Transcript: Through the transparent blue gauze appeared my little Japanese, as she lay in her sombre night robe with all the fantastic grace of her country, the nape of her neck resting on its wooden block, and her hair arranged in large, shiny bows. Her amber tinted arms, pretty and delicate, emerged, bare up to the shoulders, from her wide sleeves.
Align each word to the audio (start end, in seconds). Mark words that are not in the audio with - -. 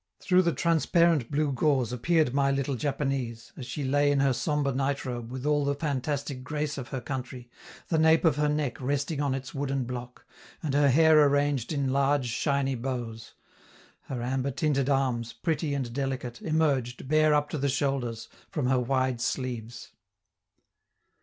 Through 0.19 0.41
the 0.41 0.51
transparent 0.51 1.29
blue 1.29 1.51
gauze 1.51 1.93
appeared 1.93 2.33
my 2.33 2.49
little 2.49 2.73
Japanese, 2.73 3.51
as 3.55 3.67
she 3.67 3.83
lay 3.83 4.11
in 4.11 4.19
her 4.19 4.33
sombre 4.33 4.73
night 4.73 5.05
robe 5.05 5.29
with 5.29 5.45
all 5.45 5.63
the 5.63 5.75
fantastic 5.75 6.43
grace 6.43 6.79
of 6.79 6.87
her 6.87 6.99
country, 7.01 7.51
the 7.89 7.99
nape 7.99 8.25
of 8.25 8.35
her 8.37 8.49
neck 8.49 8.81
resting 8.81 9.21
on 9.21 9.35
its 9.35 9.53
wooden 9.53 9.83
block, 9.83 10.25
and 10.63 10.73
her 10.73 10.89
hair 10.89 11.23
arranged 11.23 11.71
in 11.71 11.89
large, 11.93 12.25
shiny 12.29 12.73
bows. 12.73 13.35
Her 14.05 14.23
amber 14.23 14.49
tinted 14.49 14.89
arms, 14.89 15.33
pretty 15.33 15.75
and 15.75 15.93
delicate, 15.93 16.41
emerged, 16.41 17.07
bare 17.07 17.35
up 17.35 17.51
to 17.51 17.59
the 17.59 17.69
shoulders, 17.69 18.27
from 18.49 18.65
her 18.65 18.79
wide 18.79 19.21
sleeves. 19.21 19.91